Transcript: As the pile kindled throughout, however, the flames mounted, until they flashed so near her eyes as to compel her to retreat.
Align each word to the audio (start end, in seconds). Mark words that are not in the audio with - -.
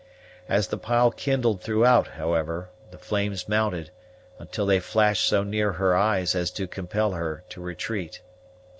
As 0.49 0.69
the 0.69 0.79
pile 0.79 1.11
kindled 1.11 1.61
throughout, 1.61 2.07
however, 2.07 2.69
the 2.89 2.97
flames 2.97 3.47
mounted, 3.47 3.91
until 4.39 4.65
they 4.65 4.79
flashed 4.79 5.27
so 5.27 5.43
near 5.43 5.73
her 5.73 5.95
eyes 5.95 6.33
as 6.33 6.49
to 6.57 6.65
compel 6.65 7.11
her 7.11 7.43
to 7.49 7.61
retreat. 7.61 8.19